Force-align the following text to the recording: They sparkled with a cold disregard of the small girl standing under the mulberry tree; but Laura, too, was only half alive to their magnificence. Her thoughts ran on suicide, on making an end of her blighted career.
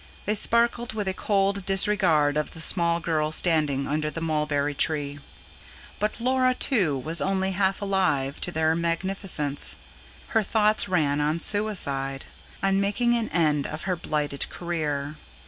They 0.25 0.33
sparkled 0.33 0.93
with 0.93 1.07
a 1.07 1.13
cold 1.13 1.63
disregard 1.67 2.35
of 2.35 2.55
the 2.55 2.59
small 2.59 2.99
girl 2.99 3.31
standing 3.31 3.85
under 3.87 4.09
the 4.09 4.19
mulberry 4.19 4.73
tree; 4.73 5.19
but 5.99 6.19
Laura, 6.19 6.55
too, 6.55 6.97
was 6.97 7.21
only 7.21 7.51
half 7.51 7.83
alive 7.83 8.41
to 8.41 8.51
their 8.51 8.73
magnificence. 8.73 9.75
Her 10.29 10.41
thoughts 10.41 10.89
ran 10.89 11.21
on 11.21 11.39
suicide, 11.39 12.25
on 12.63 12.81
making 12.81 13.13
an 13.15 13.29
end 13.29 13.67
of 13.67 13.83
her 13.83 13.95
blighted 13.95 14.49
career. 14.49 15.17